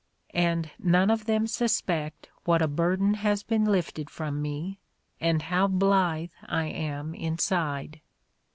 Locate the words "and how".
5.19-5.67